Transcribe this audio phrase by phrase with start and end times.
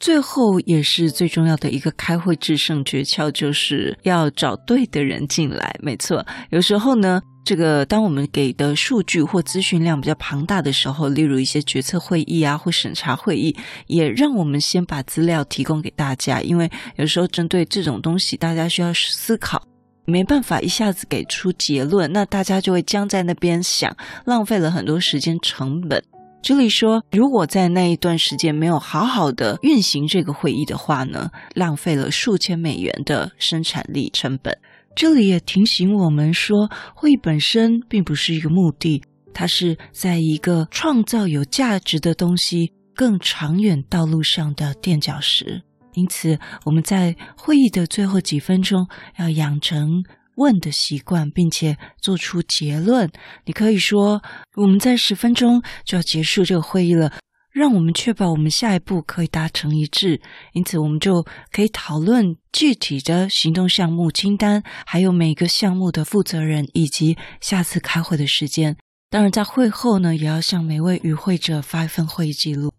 [0.00, 5.76] 最后也是最重要的一个开会制胜诀窍，就是要找对的人进来。
[5.80, 13.54] 没错，有时候呢，这个当我们给的数据或资讯量比较庞大的时候，例如一些决策会议啊或审查会议，
[13.88, 19.62] 也让我们先把资料提供给大家，因为有时候针对这种东西，大家需要思考，
[20.06, 23.94] 没办法一下子给出结论，那大家就会僵在那边想，
[24.24, 26.02] 浪费了很多时间成本。
[26.42, 34.56] 这里说，如果在那一段时间没有好好的运行这个会议的话呢，浪费了数千美元的生产力成本。
[34.96, 39.02] 这里也提醒我们说，会议本身并不是一个目的，
[39.34, 45.62] 它是在一个创造有价值的东西更长远道路上的垫脚石。
[45.92, 50.02] 因此，我们在会议的最后几分钟要养成。
[50.40, 53.10] 问的习惯，并且做出结论。
[53.44, 54.22] 你可以说
[54.56, 57.12] ：“我们在十分钟就要结束这个会议了，
[57.52, 60.22] 让我们确保我们下一步可以达成一致。
[60.54, 68.76] 因此，我们就可以讨论具体的行动项目清单，还有每个项目的负责人以及下次开会的时间。
[69.10, 72.72] 当然，在会后呢，也要向每位与会者发一份会议记录。”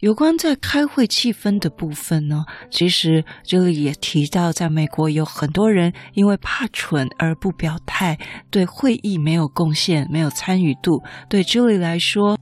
[0.00, 8.18] 有关在开会气氛的部分呢，其实这里也提到，在美国有很多人因为怕蠢而不表态，
[8.50, 11.02] 对会议没有贡献、没有参与度。
[11.30, 12.38] 对 Julie 来说，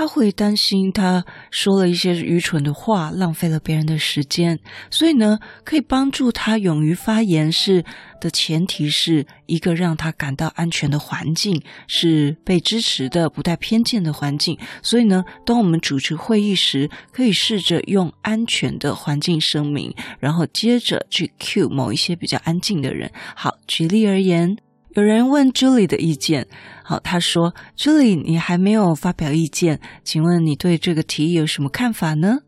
[0.00, 4.58] 他会担心他说了一些愚蠢的话，浪费了别人的时间。
[4.90, 7.84] 所以呢，可以帮助他勇于发言是
[8.18, 14.58] 的前提是一个让他感到安全的环境，是被支持的、不带偏见的环境。
[14.82, 23.12] 所以呢，当我们主持会议时，可以试着用安全的环境声明，然后接着去 cue 某一些比较安静的人。
[23.36, 24.56] 好，举例而言。
[24.96, 26.48] 有人问 Julie 的意见，
[26.82, 32.38] 好，他说：“Julie，你还没有发表意见，请问你对这个提议有什么看法呢？”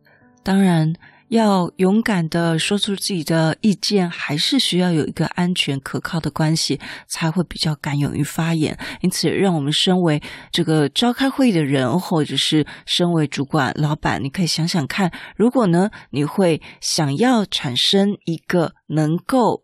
[0.43, 0.93] 当然，
[1.29, 8.77] 要勇敢的说出自己的意见，还是需要有一个安全可靠的关系，才会比较敢勇于发言。
[9.03, 10.21] 因此，让我们身为
[10.51, 19.63] 这个召开会议的人，或者是身为主管、老板，你可以想想看，如果呢，你会想要产生一个能够。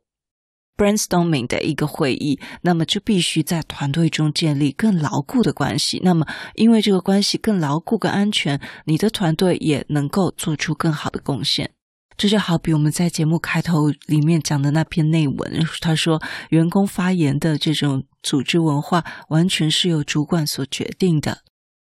[0.79, 6.01] Brainstorming 的一个会议，那么就必须在团队中建立更牢固的关系。
[6.05, 6.25] 那么，
[6.55, 11.73] 因为这个关系更牢固、更安全，你的团队也能够做出更好的贡献。
[12.17, 21.39] 这就好比我们在节目开头里面讲的那篇内文，他说，员工发言的这种组织文化，完全是由主管所决定的。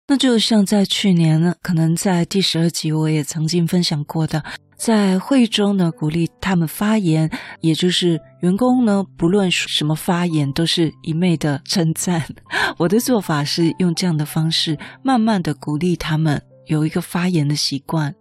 [0.06, 4.44] 那就像在去年呢，可能在第十二集我也曾经分享过的。
[4.76, 7.30] 在会中呢，鼓励他们发言，
[7.62, 12.22] 也就是员工呢，不论什么发言，都是一昧的称赞。
[12.78, 18.14] 我的做法是用这样的方式，慢慢的鼓励他们有一个发言的习惯，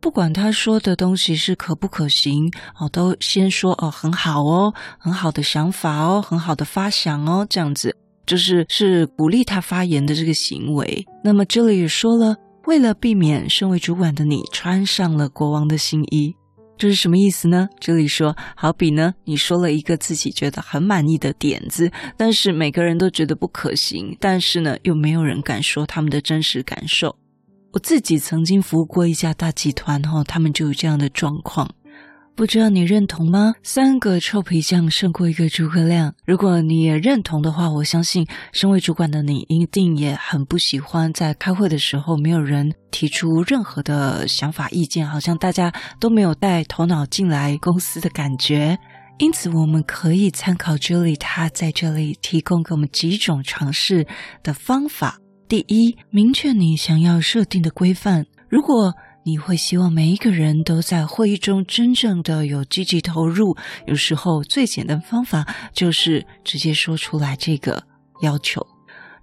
[0.00, 2.50] 不管他说的东西是可不可行，
[2.80, 7.96] 哦，都先说哦，很好哦，很好的想法哦，很好的发想哦，这样子
[8.26, 11.06] 就是是鼓励他发言的这个行为。
[11.24, 12.36] 那么这里也说了。
[12.66, 16.32] 为了避免身为主管的你穿上了国王的新衣，
[16.78, 17.68] 这是什么意思呢？
[17.80, 27.16] 这里说，好比呢，你说了一个自己觉得很满意的点子，但是每个人都觉得不可行，但是呢，又没有人敢说他们的真实感受。
[27.72, 31.68] 我自己曾经服务过一家大集团，哈，他们就有这样的状况。
[32.34, 33.52] 不知道你认同吗？
[33.62, 36.14] 三个臭皮匠胜过一个诸葛亮。
[36.24, 48.78] 如果你也认同的话，我相信身为主管的你一定也很不喜欢在开会的时候没有人提出任何的想法意见，好像大家都没有带头脑进来公司的感觉。
[49.18, 54.06] 因此，我们可以参考 Julie 他在这里提供给我们几种尝试
[54.42, 55.18] 的方法。
[55.46, 58.24] 第一，明确你想要设定的规范。
[58.48, 58.94] 如果
[59.24, 63.56] 你会希望每一个人都在会议中真正的有积极投入。
[63.86, 67.82] 有时候最简单方法就是直接说出来这个
[68.22, 68.66] 要求。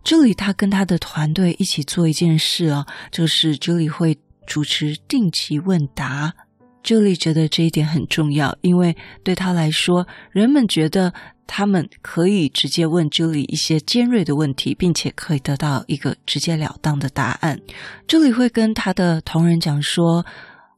[0.04, 4.18] 这里他跟他的团队一起做一件事啊，就是这里会
[4.48, 6.34] 主持定期问答。
[6.82, 11.14] 这里觉得这一点很重要，因为对他来说，人们觉得。
[11.52, 17.60] 他们可以直接问这里一些尖锐的问题，并且可以得到一个直截了当的答案。
[18.06, 20.24] 这里会跟他的同仁讲说：“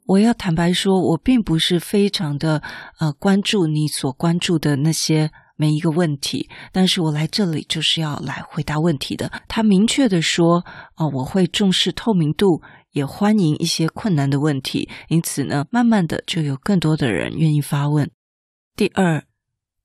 [0.08, 2.64] 我要坦白说，我并不是非常的
[3.00, 5.30] 呃关注你所关注的那些
[5.62, 10.66] 每一个问题，但是我来这里就是要来回答问题的。”他明确的说
[10.98, 12.62] ：“哦，我会重视透明度，
[12.94, 14.90] 也欢迎一些困难的问题。
[15.10, 18.10] 因此呢，慢慢的就有更多的人愿意发问。”
[18.76, 19.24] 第二。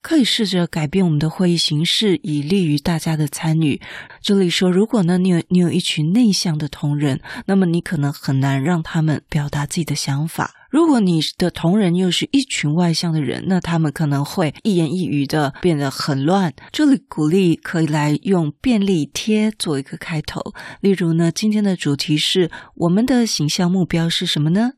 [0.03, 3.81] 可以试着改变我们的会议形式，以利于大家的参与。
[4.21, 10.53] 这里说，如果呢，你有你有一群内向的同仁，那么你可能很难让他们表达自己的想法。
[10.77, 16.53] 如果你的同仁又是一群外向的人，那他们可能会一言一语的变得很乱。
[16.71, 20.53] 这里鼓励可以来用便利贴做一个开头，
[20.83, 24.73] 例如呢，今天的主题是我们的形象目标是什么呢？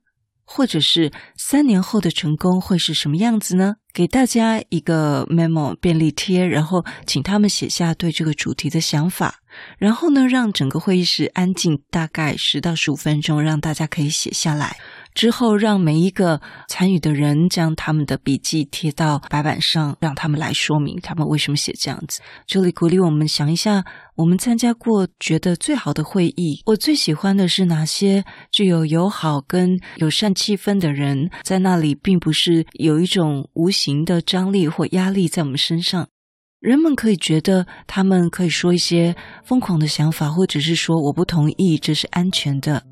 [0.45, 3.75] 或者是三年后的成功会是什么样子呢？
[3.93, 9.41] 给大家一个 memo 便利贴，然后请他们写下对这个主题的想法，
[9.79, 14.77] 然后呢，让整个会议室安静大概十到十五分钟，让大家可以写下来。
[15.19, 22.21] 之后，让每一个参与的人将他们的笔记贴到白板上，让他们来说明他们为什么写这样子。
[22.47, 23.85] 这里鼓励我们想一下，
[24.15, 36.07] 我们参加过觉得最好的会议，我最喜欢的是哪些具有友好跟友善气氛的人，在那里并不是有一种无形的张力或压力在我们身上，
[36.61, 42.85] 人们可以觉得他们可以说一些疯狂的想法，或者是说我不同意，这是安全的。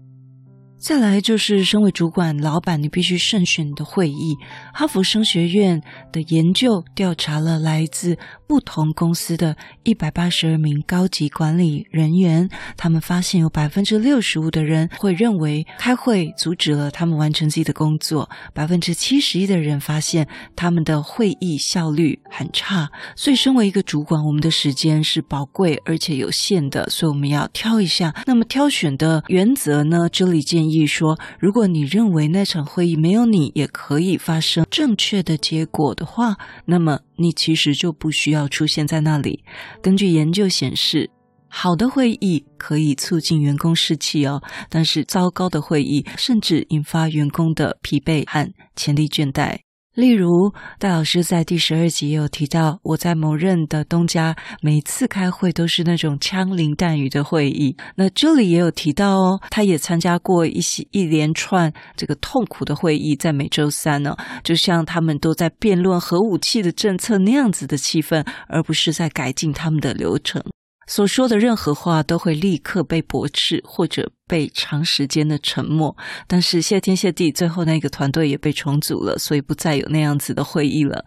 [0.79, 4.37] 再来就是，身为主管、老板，你必须慎选的会议。
[4.75, 5.83] 哈佛商学院
[6.13, 22.91] 的研究调查了来自不同公司的一百八十二名高级管理人员，他们发现有百分之六十五的人会认为开会阻止了他们完成自己的工作，百分之七十一的人发现他们的会议效率很差。
[23.17, 28.15] 所以，身为一个主管，我们的时间是宝贵而且有限的，所以我们要挑一下。
[28.27, 30.09] 那么，挑选的原则呢？
[30.13, 30.66] 这里建议。
[30.71, 39.45] 意说，如果你认为那场会议没有你也可以发生正确的结果的话，那么你其实就不需要出现在那里。
[39.83, 41.11] 根据研究显示，
[41.49, 49.66] 好的会议可以促进员工士气哦，但是糟糕的会议甚至引发员工的疲惫和潜力倦怠。
[49.97, 57.75] 例如，戴老师在第十二集也有提到，我在某任的东家，每次开会都是那种枪林弹雨的会议。
[57.97, 64.15] 那这里也有提到哦，他也参加过一些一连串这个痛苦的会议，在每周三呢，
[64.45, 70.43] 就像他们都在辩论核武器的政策那样子的气氛，而不是在改进他们的流程。
[70.87, 75.97] 所说的任何话都会立刻被驳斥，或者被长时间的沉默。
[76.27, 81.05] 但是谢天谢地，最后那个团队也被重组了，所以不再有那样子的会议了。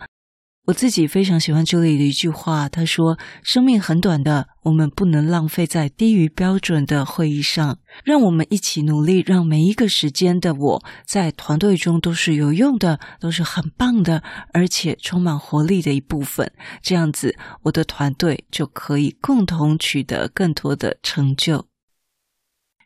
[0.66, 7.80] 我自己非常喜欢这里的一句话，他说：“生命很短的，我们不能浪费在低于标准的会议上。
[8.04, 14.22] 让我们一起努力，让每一个时间的我在团队中都是有用的，都是很棒的，
[14.54, 16.51] 而且充满活力的一部分。
[16.83, 21.65] 这样子，我的团队就可以共同取得更多的成就。”